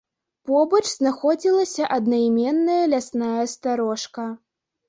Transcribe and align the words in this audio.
Побач 0.51 0.85
знаходзілася 0.99 1.83
аднайменная 1.97 2.81
лясная 2.95 3.45
старожка. 3.55 4.27